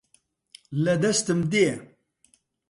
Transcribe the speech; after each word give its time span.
لە 0.83 0.93
دەستم 1.03 1.39
دێ 1.51 1.69